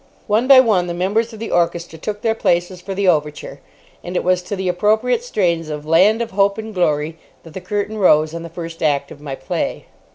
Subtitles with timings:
[0.25, 3.59] One by one the members of the orchestra took their places for the overture,
[4.03, 7.61] and it was to the appropriate strains of "Land of Hope and Glory" that the
[7.61, 9.85] curtain rose on the first act of my play.